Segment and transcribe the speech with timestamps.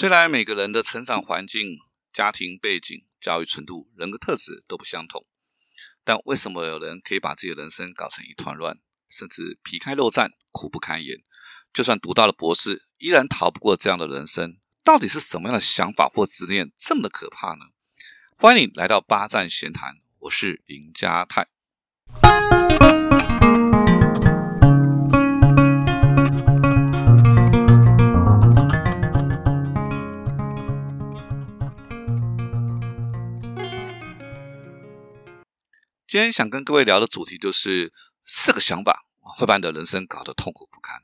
[0.00, 1.76] 虽然每个人的成长环境、
[2.10, 5.26] 家庭背景、教育程度、人格特质都不相同，
[6.04, 8.78] 但为什么有人可以把自己的人生搞成一团乱，
[9.10, 11.18] 甚至皮开肉绽、苦不堪言？
[11.74, 14.56] 就算读到了博士，依然逃不过这样的人生。
[14.82, 17.66] 到底是什么样的想法或执念这么的可怕呢？
[18.38, 21.46] 欢迎你来到八站闲谈，我是林家泰。
[36.10, 37.92] 今天想跟各位聊的主题就是
[38.24, 41.00] 四个想法会把你的人生搞得痛苦不堪。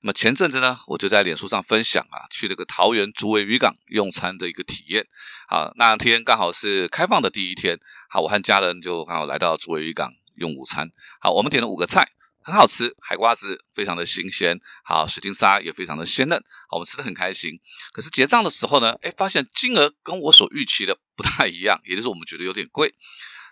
[0.00, 5.08] 那么前阵子呢，我就在脸书上分享啊，去这个桃园竹围渔港用餐的一个体验。
[5.48, 7.76] 啊，那天刚好是开放的第一天，
[8.08, 10.88] 好，我和家人就刚好来到竹围渔港用午餐。
[11.20, 12.12] 好，我们点了五个菜，
[12.44, 16.38] 很好吃，海瓜子非常的新鲜，好，水晶沙也非常的鲜嫩，
[16.70, 17.58] 我们吃的很开心。
[17.90, 22.94] 可是结账的时候呢，哎，发现金额跟我所预期的不太一样，也就是我们觉得有点贵。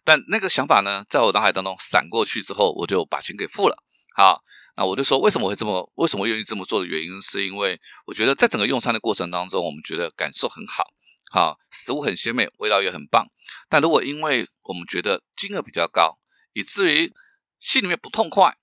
[0.05, 3.83] 但那个想法呢，在我脑海当中闪过去之后，我就把钱给付了。
[4.15, 4.43] 好，
[4.77, 10.85] 那我就说，为什么会这么，为什么愿意这么做的原因，是因为我觉得在整个用餐的过程当中，我们觉得感受很好，
[11.33, 13.27] 好，食物很鲜美，味道也很棒。
[13.71, 16.19] 但如果因为我们觉得金额比较高，
[16.53, 17.11] 以至于
[17.59, 18.59] 心里面不痛快，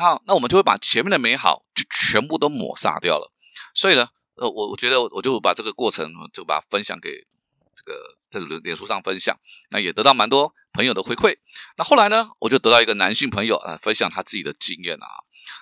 [0.00, 3.32] 好，那我们就会把前面的美好就全部都抹杀掉了。
[3.74, 7.26] 所以呢，呃，我我觉得我就把这个过程就把分享给。
[7.82, 9.34] 这个在脸脸书上分享，
[9.70, 11.38] 那也得到蛮多朋友的回馈。
[11.78, 15.06] 那后来呢，我就得到一个男性朋友啊，分享他自己的经验啊。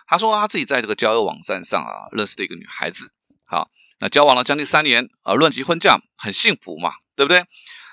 [0.05, 3.13] 他说他自己在这个交友网站上啊，认识的一个女孩子，
[3.45, 7.45] 好，那交往了将近三年啊，论及婚嫁，很幸福嘛，对不对？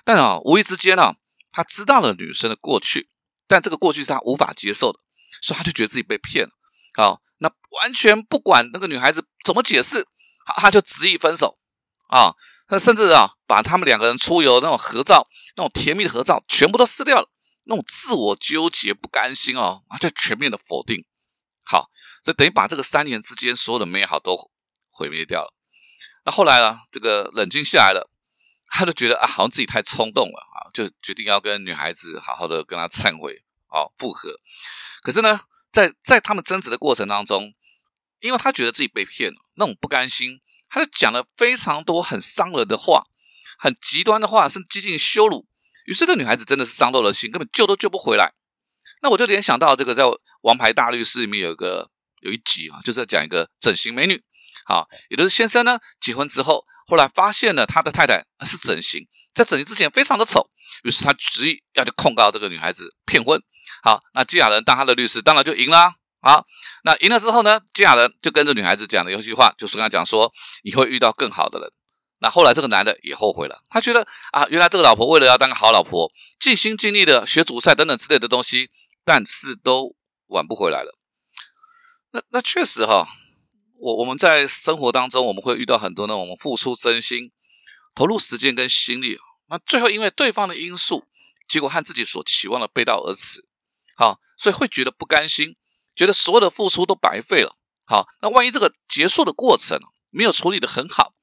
[0.03, 1.13] 但啊，无意之间呢，
[1.52, 3.11] 他知道了女生的过去，
[3.47, 4.99] 但这个过去是他无法接受的，
[5.41, 6.52] 所以他就觉得自己被骗了。
[6.95, 7.50] 好，那
[7.81, 10.08] 完全不管那个女孩子怎么解释，
[10.45, 11.58] 他他就执意分手
[12.08, 12.33] 啊。
[12.67, 17.30] 那甚至啊，把他们两个人出游那种合照、那种甜蜜的合照全部都撕掉了，
[17.66, 21.05] 那种自我纠结、不甘心哦，啊，就全面的否定。
[21.64, 21.92] 好，
[22.23, 24.36] 这等于把这个三年之间所有的美好都
[24.89, 25.54] 毁灭掉了。
[26.26, 28.09] 那后来呢，这个冷静下来了，
[28.71, 33.43] 他就觉得啊，好像自己太冲动了啊，就决定要跟女孩子好好的跟她忏悔，
[33.75, 34.30] 好复合。
[35.03, 35.39] 可是呢，
[35.71, 37.53] 在在他们争执的过程当中，
[38.21, 40.39] 因为他觉得自己被骗了，那种不甘心。
[40.67, 43.03] 他就讲了非常多很伤人的话，
[43.59, 45.47] 很极端的话，甚至接近羞辱。
[45.85, 48.33] 于是这女孩子真的是伤透了心，根本救都救不回来。
[49.02, 50.03] 那我就联想到这个在
[50.41, 51.91] 《王牌大律师》里面有一个
[52.21, 54.23] 有一集啊，就是在讲一个整形美女，
[54.65, 60.49] 好，也就是先生呢结婚之后，后来发现了他的太太是整形，在整形之前非常的丑，
[60.83, 63.39] 于是他执意要去控告这个女孩子骗婚。
[63.83, 65.93] 好，那季亚人当他的律师，当然就赢了。
[66.21, 66.45] 好，
[66.83, 67.61] 那赢了之后呢？
[67.73, 70.33] 金雅人就跟着女孩子讲了一句话，就是跟他讲说
[70.65, 71.71] ：“你会遇到更好的人。”
[72.20, 78.71] 那后来这个男的也后悔了，他觉得啊，原来这个老婆为了要当个好老婆，尽心尽力的学煮菜等等之类的东西，
[79.03, 79.95] 但是都
[80.27, 80.97] 挽不回来了。
[82.11, 83.05] 那那确实哈，
[83.77, 87.32] 我我们在生活当中，我们会遇到很多呢，我们付出真心、
[87.93, 91.05] 投入时间跟心力，那最后因为对方的因素，
[91.47, 93.45] 结果和自己所期望的背道而驰，
[93.95, 95.56] 好，所以会觉得不甘心。
[95.95, 99.80] 觉得所有的付出都白费了，好，那万一这个结束的过程
[100.11, 101.14] 没有处理的很好，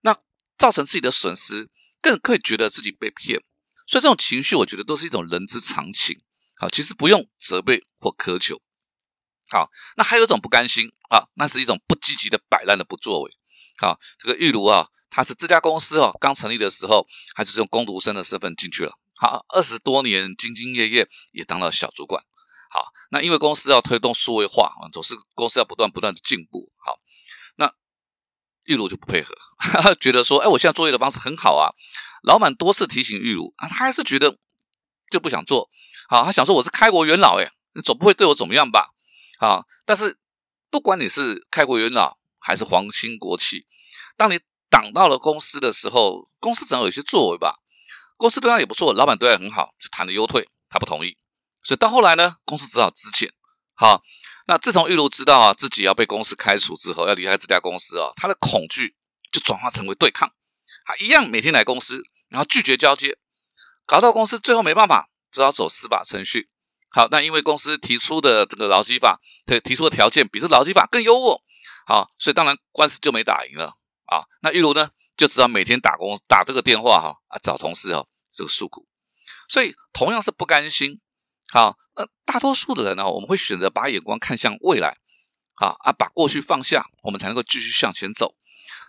[0.00, 0.18] 那
[0.58, 1.70] 造成自己的损失，
[2.02, 3.38] 更可以觉得自己被骗，
[3.86, 6.20] 所以这种情绪，我觉得都是一种人之常情，
[6.56, 8.60] 好，其实不用责备或苛求，
[9.48, 13.30] 好，那还有一种不甘心啊，那是一种不积极的摆烂的不作为，
[13.78, 17.06] 好，这个玉茹啊，他是这家公司哦刚成立的时候，
[17.36, 22.22] 还是用工读生的身份进去了，好，二十多年兢兢业业，也当了小主管。
[22.70, 26.70] 好，那因为公司要推动数位化，总是公司要不断不断的进步。
[26.76, 26.98] 好，
[27.56, 27.72] 那
[28.64, 29.34] 玉茹就不配合，
[29.98, 31.72] 觉得说，哎，我现在作业的方式很好啊。
[32.22, 34.38] 老板多次提醒玉茹啊，他还是觉得
[35.10, 35.70] 就不想做。
[36.08, 38.90] 好，他想说我是开国元老，哎，你总不会对我怎么样吧？
[39.38, 40.18] 啊，但是
[40.68, 43.66] 不管你是开国元老还是皇亲国戚，
[44.16, 47.60] 当你挡到了公司的时候，公司总要有些作为吧？
[48.16, 51.16] 公司对他也不错，老板对他很好，就谈了优退，他不同意。
[51.62, 53.30] 所以到后来呢，公司只好支遣。
[53.74, 54.02] 好，
[54.46, 58.94] 那自从玉茹知道啊自己要被公司开除之后，要离开这家公司啊，他的恐惧
[59.30, 60.32] 就转化成为对抗。
[60.84, 63.18] 他一样每天来公司，然后拒绝交接，
[63.84, 66.48] 搞到公司最后没办法，只好走司法程序。
[66.88, 71.42] 好，那因为公司提出的这个劳基法，对提出的条件比这劳基法更优渥。
[71.86, 73.76] 好，所以当然官司就没打赢了
[74.06, 74.24] 啊。
[74.40, 78.86] 那玉茹呢，就知道每天打工打这个电话哈啊找同事哈这个诉苦。
[79.48, 81.00] 所以同样是不甘心。
[81.52, 84.98] 好，那大多数的人呢，我们会选择把眼光看向未来，
[85.54, 88.34] 好啊，把过去放下，我们才能够继续向前走。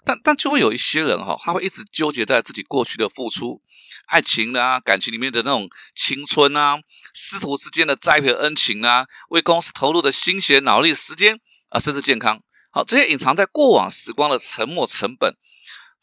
[0.03, 3.61] 但但就会有一些人哈，他会一直纠结在自己过去的付出、
[4.07, 6.79] 爱情啊、感情里面的那种青春啊、
[7.13, 11.39] 师徒之间的栽培恩情啊、为公司投入的心血、脑力、时间
[11.69, 12.41] 啊，甚至健康，
[12.71, 15.35] 好，这些隐藏在过往时光的沉没成本，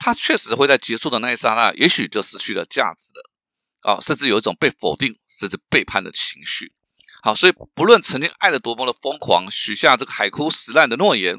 [0.05, 6.75] 他确实会在结束的那一刹那，也许就失去了价值的啊，甚至有一种被否定甚至背叛的情绪。
[7.23, 11.35] 好，所以不论曾经爱的多么的疯狂，许下这个海枯石烂的诺言，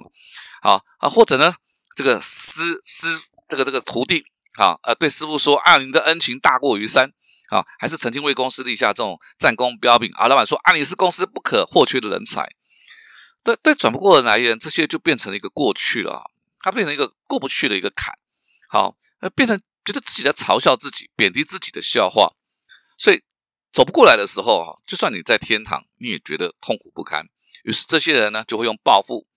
[0.64, 1.54] 好啊，或者呢？
[1.96, 3.08] 这个师师
[3.48, 4.26] 这个这个徒弟
[4.58, 7.14] 啊，呃，对师傅说：“啊，您的恩情大过于山
[7.50, 10.28] 啊！”还是曾经为公司立下这种战功彪炳啊。
[10.28, 12.50] 老板说：“啊，你是公司不可或缺的人才。”
[13.46, 18.18] 对对，转不过人来言，这些就变成了一个过去了，它变成一个过不去的一个坎。
[18.70, 22.34] 好，那变成觉得自己在嘲笑自己、贬低自己的笑话。
[22.98, 23.24] 所以
[23.72, 27.26] 走不过来的时候啊，就算你在天堂，你也觉得痛苦不堪。
[27.64, 29.28] 于是这些人呢，就会用报复。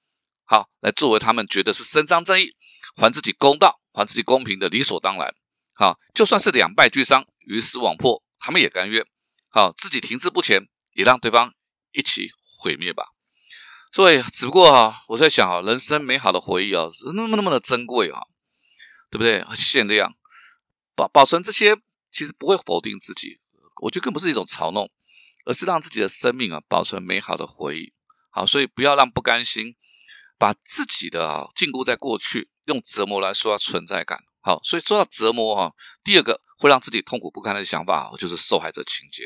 [0.44, 2.54] 好，来作为他们觉得是伸张正义、
[2.96, 5.34] 还自己公道、还自己公平的理所当然。
[5.74, 9.04] 好，就算是两败俱伤、鱼死网破，他们也甘愿。
[9.50, 11.52] 好，自己停滞不前，也让对方
[11.92, 13.04] 一起毁灭吧。
[13.92, 18.20] 所以，只不过哈，我在想啊，人生美好的回忆啊，那么那么的珍贵啊，
[19.10, 19.44] 对不对？
[19.54, 20.14] 限量，
[20.94, 21.76] 保保存这些，
[22.10, 23.40] 其实不会否定自己。
[23.82, 24.90] 我觉得更不是一种嘲弄，
[25.44, 27.92] 而是让自己的生命啊，保存美好的回忆。
[28.30, 29.76] 好，所以不要让不甘心。
[30.40, 34.22] 把自己的啊禁锢在过去，用折磨来说存在感。
[34.40, 39.24] 好，所以说到折磨哈，第二个会让自己痛苦不堪的想法，就是受害者情节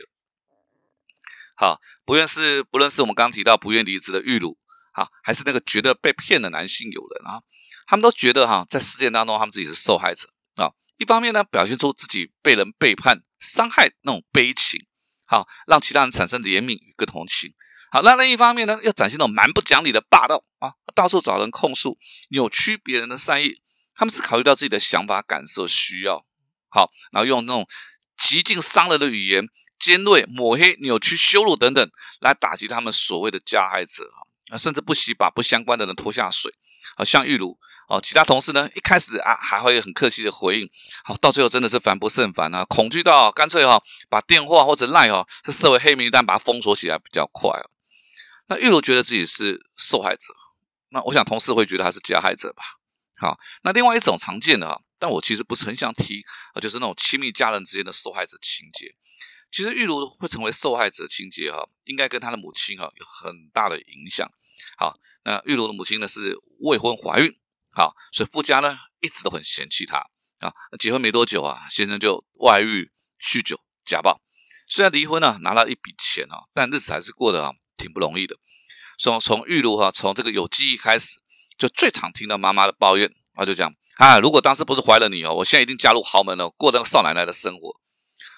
[1.54, 4.56] 好，不论是不论是我们刚刚提到不愿离职的玉露，
[4.94, 7.42] 好，还是那个觉得被骗的男性友人啊，
[7.86, 10.72] 他们都觉得哈，在事件当中他们自己是受害者啊。
[10.98, 14.86] 一方面呢，表现出自己被人背叛、伤害那种悲情，
[15.26, 17.54] 好，让其他人产生怜悯与同情。
[17.90, 21.98] 好，那另一方面呢，要展现那种蛮不讲理的霸道啊，到处找人控诉，
[22.30, 23.60] 扭曲别人的善意。
[23.94, 26.24] 他们是考虑到自己的想法、感受、需要，
[26.70, 27.68] 好，然后用那种
[28.16, 29.46] 极尽伤人的语言、
[29.78, 31.90] 尖锐、抹黑、扭曲、羞辱等等，
[32.20, 34.10] 来打击他们所谓的加害者
[34.50, 36.54] 啊，甚至不惜把不相关的人拖下水。
[36.96, 37.58] 好像玉如
[37.92, 40.70] 哦，其他同事呢，一开始啊还会很客气的回应，
[41.04, 47.68] 好，到最后真的是烦不胜烦啊，恐惧到干脆哈把电话或者赖哦是设为黑名单，把它封锁起来比较快哦。
[48.46, 50.32] 那玉如觉得自己是受害者，
[50.88, 52.62] 那我想同事会觉得他是加害者吧？
[53.18, 56.24] 好，那另外一种常见的啊，但我其实不是很想提
[56.54, 58.94] 啊，就是那种亲密家人之间的受害者情节。
[59.50, 64.26] 其实玉如会成为受害者情节哈，应该跟他的母亲哈有很大的影响。
[64.78, 67.36] 好，那玉如的母亲呢是未婚怀孕，
[67.72, 69.98] 好，所以夫家呢一直都很嫌弃他
[70.38, 70.52] 啊。
[70.78, 72.90] 结婚没多久啊，先生就外遇、
[73.20, 74.20] 酗酒、家暴。
[74.68, 77.52] 虽然离婚呢拿了一笔钱啊，但日子还是过得啊。
[77.78, 78.36] 挺不容易的，
[78.96, 81.16] 从从玉露哈，从这个有记忆开始，
[81.58, 87.80] 就最常听到妈妈的抱怨，啊，就讲啊，如果当时不是怀了你哦，我现在已经嫁入豪门了，过那个少奶奶的生活。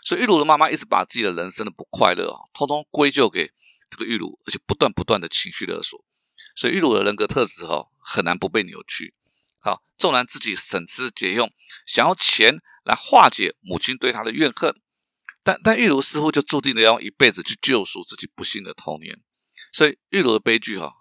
[0.03, 3.51] 所以玉露的妈妈一直把自己的人生的不快乐啊，通通归咎给
[3.91, 6.03] 这个玉露，而且不断不断的情绪勒索。
[6.57, 9.15] 所以玉露的人格特质哈，很难不被扭曲。
[9.65, 11.51] 好，纵然自己省吃俭用，
[11.87, 14.79] 想要钱来化解母亲对他的怨恨，
[15.43, 19.23] 但但玉露似乎就注定了要用一辈子去救赎自己不幸的童年。
[19.73, 20.93] 所以玉罗的悲剧哈，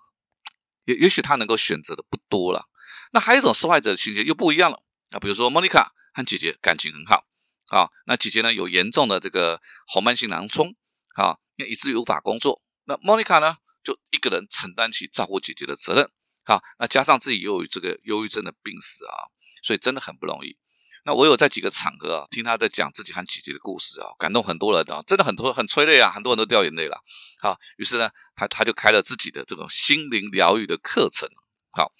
[0.85, 2.69] 也也许他能够选择的不多了。
[3.11, 4.81] 那还有一种受害者的情节又不一样了
[5.11, 7.25] 啊，比如说莫妮卡和姐姐感情很好
[7.65, 10.69] 啊，那姐姐呢有严重的这个红斑性狼疮
[11.15, 12.63] 啊，以至于无法工作。
[12.85, 16.09] 那莫妮卡呢就一个人承担起照顾姐姐的责任
[16.45, 19.31] 好，那加上自己又有这个忧郁症的病史啊，
[19.63, 20.57] 所以真的很不容易。
[21.05, 26.97] 那我有在几个场合啊，听他在讲自己和姐姐的故事啊，感动很多人啊，真的很多很催泪啊，很多人都掉眼泪了。
[27.41, 31.27] 好，于是呢，他他就开了自己的这种心灵疗愈的课程。
[31.71, 31.91] 好，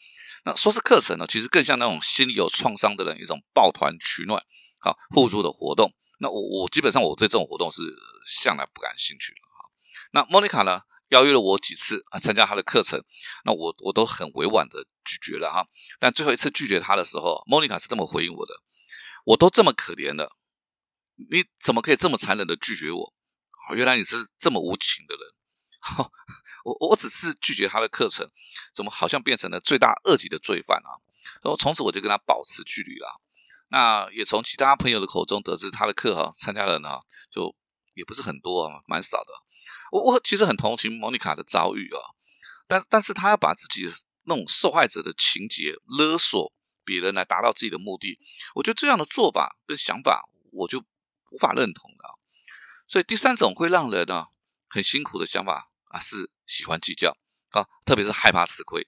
[0.46, 4.42] 那说是课程呢，其实更像那种心里有创伤的人一种抱团取暖、
[4.80, 5.94] 好互助的活动。
[6.20, 7.82] 那我我基本上我对这种活动是
[8.26, 9.40] 向来不感兴趣的。
[9.58, 9.70] 好，
[10.12, 10.80] 那莫妮卡呢
[11.10, 13.04] 邀约了我几次啊参加他的课程，
[13.46, 15.66] 那我我都很委婉的拒绝了哈。
[16.00, 18.54] 但最后一次拒绝他的时候，莫妮卡是这么回应我的。
[19.26, 20.36] 我都这么可怜了，
[21.30, 23.14] 你怎么可以这么残忍的拒绝我？
[23.76, 25.34] 原来你是这么无情的人。
[26.66, 28.30] 我我只是拒绝他的课程，
[28.74, 30.92] 怎么好像变成了罪大恶极的罪犯啊？
[31.42, 33.22] 然后从此我就跟他保持距离了。
[33.70, 37.56] 那也从其他朋友的口中得知，他的课哈参加的人啊，就
[37.96, 39.34] 也不是很多啊，蛮少的。
[39.94, 42.02] 我我其实很同情莫妮卡的遭遇啊，
[42.68, 43.88] 但但是他要把自己
[44.26, 46.52] 那种受害者的情节勒索。
[46.86, 48.20] 别人来达到自己的目的，
[48.56, 50.80] 我觉得这样的做法跟想法，我就
[51.32, 52.04] 无法认同的。
[52.90, 54.26] 所以第三种会让人呢
[54.68, 57.16] 很辛苦的想法啊，是喜欢计较
[57.52, 58.86] 啊，特别是害怕吃亏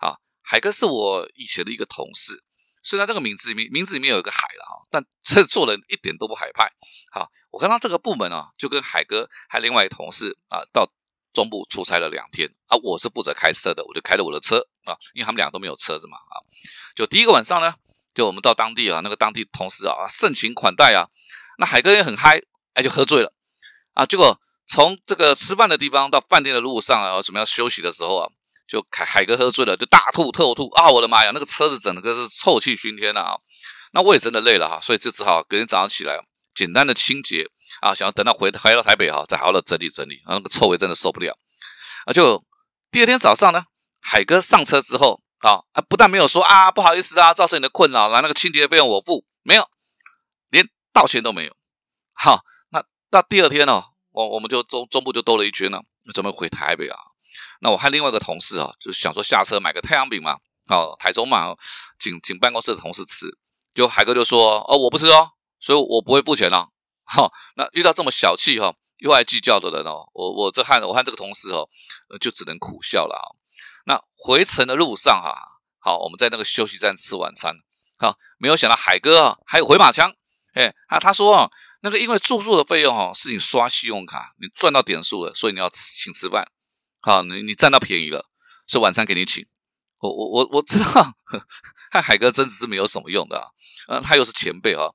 [0.00, 0.18] 啊。
[0.42, 2.42] 海哥是我以前的一个同事，
[2.86, 6.70] 虽然这个名字里面名字里面有一个海了哈，但这做人一点都不海派。
[7.10, 10.88] 好，我看到这个部门啊，就跟海哥还另外一同事啊，到
[11.32, 16.38] 中部出差了两天啊，我是负责开车的，我就开着我的车啊，因为他们俩都没有车子嘛啊，
[16.94, 17.74] 就第一个晚上呢，
[18.14, 21.10] 就我们到当地啊，那个当地同事啊盛情款待啊，
[21.58, 22.40] 那海哥也很嗨，
[22.74, 23.32] 哎就喝醉了
[23.94, 28.30] 啊，结果从这个吃饭的地方到饭店的路上啊，准备要休息的时候啊。
[28.68, 30.90] 就凯海哥喝醉了，就大吐特吐啊！
[30.90, 33.36] 我的妈呀，那个车子整个是臭气熏天的啊！
[33.92, 36.18] 那我也真的累了哈，所以就只好隔天早上起来
[36.54, 37.46] 简单的清洁
[37.80, 41.38] 啊，想要等到回回到台北哈，再好好的整理整理啊，那个臭味真的受不了
[42.06, 42.12] 啊！
[42.12, 42.44] 就
[42.90, 43.64] 第二天早上呢，
[44.00, 49.68] 海哥上车之后啊，不但没有说啊不好意思啊，造成你的困扰，那那个清洁费用我付，没有，
[50.50, 51.56] 连道歉都没有。
[52.14, 55.82] 好，那到第二天呢，我我们就中中部就兜了一圈了，
[56.12, 56.96] 准备回台北啊。
[57.60, 60.38] 那我和另外一个同事啊，就想说下车买个太阳饼嘛，
[60.70, 61.54] 哦，台中嘛，
[61.98, 63.26] 请请办公室的同事吃。
[63.74, 66.70] 就海哥就说：“哦，我不吃哦，所以我不会付钱了。”
[67.04, 71.68] 哈，那遇到这么小气哈，又爱计较的人哦，我我这和我和这个同事哦，
[72.20, 73.24] 就只能苦笑了啊。
[73.84, 75.36] 那回程的路上哈，
[75.78, 77.54] 好，我们在那个休息站吃晚餐，
[77.98, 80.12] 好，没有想到海哥啊还有回马枪，
[80.54, 81.50] 哎，他他说啊，
[81.82, 86.50] 那个因为住宿的费用哦，是你刷信用卡你赚到点数了，所以你要吃请吃饭。
[87.06, 88.26] 好，你你占到便宜了，
[88.66, 89.46] 是晚餐给你请。
[90.00, 91.14] 我我我我知道，
[91.92, 93.46] 和海哥争执是没有什么用的啊。
[93.86, 94.90] 嗯，他又是前辈啊，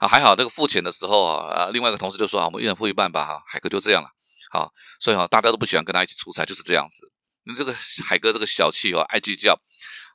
[0.00, 3.44] 啊还好那个付钱的时候啊，啊另外一个同事就说啊，我们一人付一半吧哈。
[3.46, 4.10] 海哥就这样了，
[4.50, 7.12] 好，所以哈大家都不喜欢跟他一起出差，就是这样子。
[7.44, 7.72] 你这个
[8.08, 9.56] 海哥这个小气哦，爱计较，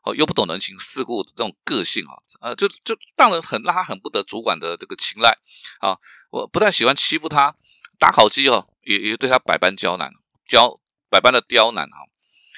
[0.03, 5.33] 哦又不懂人情世故的这种个性啊，呃就就让人很让他很不得主管的这个青睐
[5.79, 5.97] 啊。
[6.29, 7.55] 我不但喜欢欺负他，
[7.97, 10.11] 打烤鸡哦也也对他百般刁难，
[10.45, 10.81] 刁。
[11.09, 11.97] 百般的刁难哈，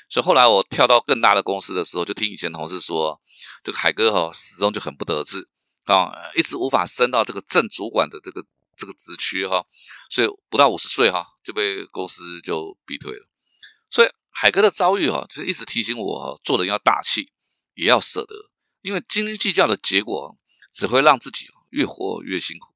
[0.09, 3.21] 所以后来我跳到更大的公司的时候，就听以前同事说，
[3.63, 5.47] 这个海哥哈始终就很不得志
[5.83, 8.43] 啊，一直无法升到这个正主管的这个
[8.75, 9.63] 这个职区哈，
[10.09, 13.27] 所以不到五十岁哈就被公司就逼退了。
[13.91, 17.31] 所以海哥的遭遇哈，就一直提醒我，做人要大气，
[17.75, 18.49] 也要舍得，
[18.81, 20.37] 因为斤斤计较的结果
[20.73, 22.73] 只会让自己越活越辛苦。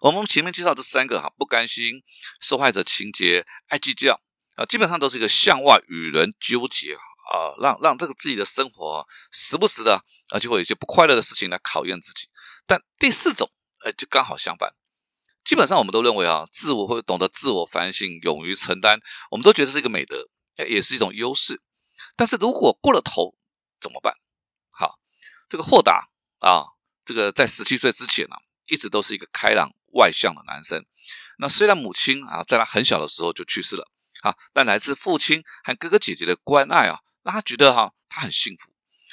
[0.00, 2.02] 我们前面介绍这三个哈，不甘心、
[2.40, 4.20] 受害者情节、爱计较。
[4.56, 12.28] 啊，基本上都是一个向外与人纠结啊，让让这个自己的生活时不时的啊，就会有一些不快乐的事情来考验自己。
[12.66, 13.50] 但第四种，
[13.84, 14.74] 呃，就刚好相反。
[15.44, 20.28] 基本上我们都认为啊，自我会懂得自我反省、勇于承担，我们都觉得是一个美德，
[20.68, 21.60] 也是一种优势。
[22.16, 23.34] 但是如果过了头
[23.80, 24.14] 怎么办？
[24.70, 24.98] 好，
[25.48, 26.08] 这个豁达
[26.38, 26.64] 啊，
[27.04, 30.86] 这个在十七岁之前呢，一直都是一个开朗外向的男生。
[31.38, 33.90] 那虽然母亲啊，在他很小的时候就去世了。
[34.24, 38.72] 啊，但来自父亲和哥哥姐姐的关爱啊，让他觉得哈，他很幸福。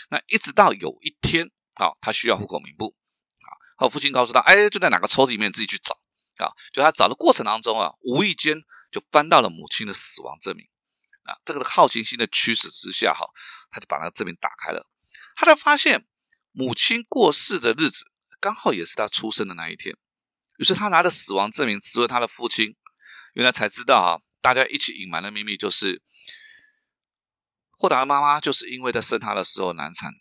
[0.10, 2.96] 那一直到有一天，啊，他需要户口名簿，
[3.42, 6.00] 啊，后父亲告诉他，哎，就在哪个抽屉里面自己去找。
[6.38, 10.66] 啊，就他找的过程当中啊，无意间就翻到了母亲的死亡证明。
[11.24, 13.28] 啊，这个好奇心的驱使之下，哈，
[13.70, 14.90] 他就把那个证明打开了，
[15.36, 16.08] 他才发现
[16.52, 18.06] 母亲过世的日子
[18.40, 19.96] 刚好也是他出生的那一天。
[20.58, 22.76] 于是他拿着死亡证明质问他的父亲，
[23.34, 24.31] 原来才知道啊。
[24.42, 26.02] 大家一起隐瞒的秘密就是，
[27.72, 30.12] 霍达的妈妈就是因为在生他的时候难产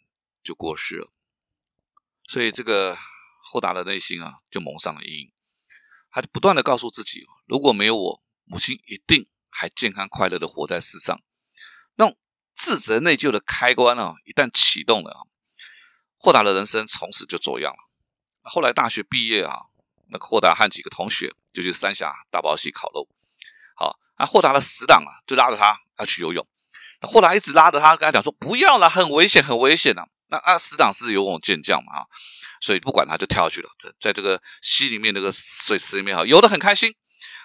[0.42, 1.10] 就过世了，
[2.28, 2.98] 所以这个
[3.42, 5.32] 霍达的内心啊就蒙上了阴影，
[6.10, 11.22] 他就不断的告诉自己，如果没有我，母亲一定还健康快乐的活在世上。
[11.96, 12.18] 那种
[12.54, 15.20] 自责内疚的开关啊，一旦启动了啊，
[16.18, 17.88] 霍达的人生从此就走样了。
[18.42, 19.68] 后来大学毕业啊，
[20.10, 23.08] 那霍达和几个同学就去三峡大宝溪烤肉。
[24.20, 26.46] 那霍达的死党啊，就拉着他要去游泳。
[27.00, 32.04] 那霍达一直拉着他，跟他讲说：“不要了，很危险，很危险的。”那啊，死党是游泳健将嘛，啊，
[32.60, 33.70] 所以不管他，就跳下去了。
[33.82, 36.94] 在在这个溪里面，那个水池里面哈，游得很开心。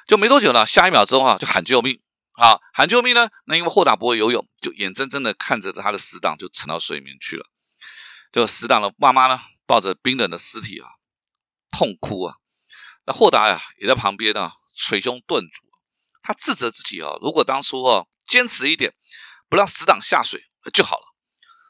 [0.05, 1.97] 就没多久呢，下一秒钟啊，就喊救命
[2.33, 2.59] 啊！
[2.73, 3.29] 喊救命呢？
[3.45, 7.45] 那因为霍达不会游泳，就眼睁睁的看着他的死党就沉到水里面去了。
[8.33, 10.89] 就死党的妈妈呢，抱着冰冷的尸体啊，
[11.71, 12.35] 痛哭啊。
[13.05, 15.63] 那霍达呀，也在旁边呢，捶胸顿足。
[16.27, 18.95] 他自责自己哦，如果当初哦坚持一点，
[19.47, 21.13] 不让死党下水就好了。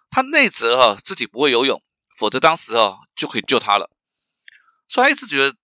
[0.09, 1.83] 他内责哈自己不会游泳，
[2.15, 3.91] 否则当时哦就可以救他了。
[4.88, 5.57] 所以他一直觉得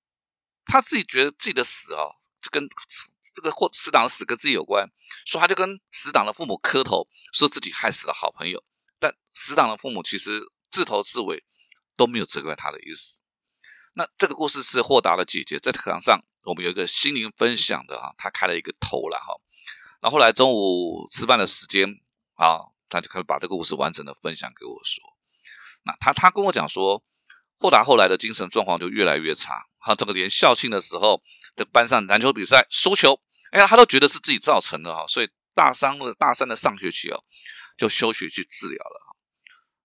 [0.66, 2.04] 他自己觉得自己的死啊，
[2.42, 2.68] 就跟
[3.34, 4.86] 这个或死党的死跟自己有关，
[5.26, 8.62] 所以他就跟死党的父母磕头，说自己害死了好朋友。
[9.00, 11.46] 但死党的父母其实自头至尾
[11.96, 13.21] 都没有责怪他的意思。
[13.94, 16.22] 那这个故事是霍达的姐姐在课堂上。
[16.44, 19.36] 我们有一个心灵分享的哈，他开了一个头了哈，
[20.02, 21.88] 那后来中午吃饭的时间
[22.34, 22.58] 啊，
[22.90, 25.04] 他就开始把这个故事完整的分享给我说。
[25.84, 27.04] 那他他跟我讲说，
[27.60, 31.22] 霍达后来的精神状况就越来越差，哈这个连校庆的时候
[31.56, 33.20] 的班上篮球比赛输球，
[33.52, 37.24] 哎呀，他都觉得是自己造成的哈，所以大三的大三的上学期哦，
[37.78, 39.16] 就休学去治疗了哈。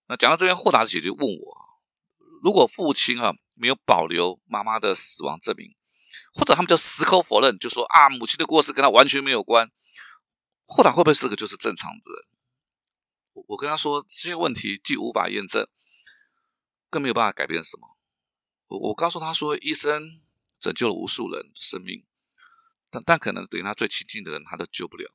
[0.09, 1.57] 那讲到这边，霍达的姐姐问我，
[2.43, 5.75] 如果父亲啊没有保留妈妈的死亡证明，
[6.33, 9.73] 或者他们就矢口否认，就说啊母亲的过世跟他完全没有关，
[10.67, 12.29] 霍达会不会是个就是正常的人？
[13.33, 15.67] 我我跟他说这些问题既无法验证，
[16.89, 17.97] 更没有办法改变什么。
[18.69, 20.21] 我我告诉他说，医生
[20.59, 22.05] 拯救了无数人生命，
[22.91, 25.15] 但但可能对他最亲近的人，他都救不了。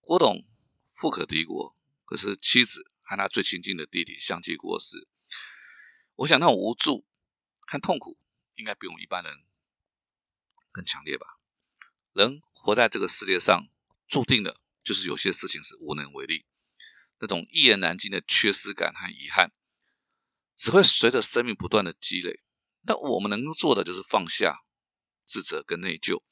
[0.00, 0.44] 郭董
[0.92, 5.06] 富可敌国，可是妻子和他最亲近的弟弟相继过世。
[6.16, 7.06] 我想那种无助
[7.60, 8.18] 和痛苦，
[8.54, 9.44] 应该比我们一般人
[10.70, 11.38] 更强烈吧。
[12.12, 13.68] 人活在这个世界上，
[14.06, 16.44] 注定的就是有些事情是无能为力。
[17.18, 19.52] 那种一言难尽的缺失感和遗憾，
[20.56, 22.42] 只会随着生命不断的积累。
[22.84, 24.64] 但我们能够做的就是放下
[25.24, 26.22] 自责跟内疚，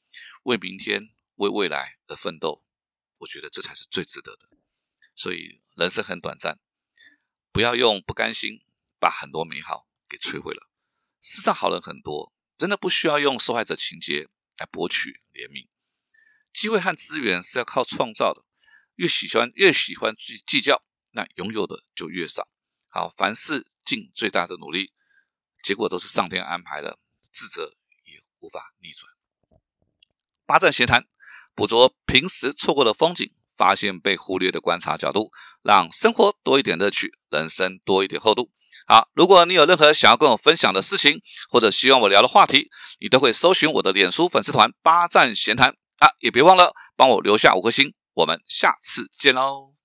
[0.42, 2.64] 为明天、为未来而奋斗。
[3.18, 4.48] 我觉得这才是最值得的。
[5.14, 6.58] 所以人生很短暂，
[7.52, 8.64] 不要用不甘心
[9.00, 10.70] 把很多美好给摧毁了。
[11.20, 14.28] 世上好人很多，真的不需要用受害者情节
[14.58, 15.66] 来博取怜悯。
[16.52, 18.44] 机会和资源是要靠创造的。
[18.96, 22.48] 越喜欢越喜欢去计较，那拥有的就越少。
[22.88, 24.92] 好，凡事尽最大的努力，
[25.64, 29.10] 结果都是上天安排的，自责也无法逆转。
[30.44, 31.08] 八站闲谈，
[31.54, 38.52] 捕捉平时错过的风景，发现被忽略的观察角度，让生活多一点乐趣，人生多一点厚度。
[38.86, 42.68] 好，如果你有任何想要跟我分享的事情，或者希望我聊的话题，
[43.00, 47.94] 你都会搜寻我的脸书粉丝团“八站闲谈”啊，也别忘了帮我留下五颗星。
[48.14, 49.79] 我们下次见喽。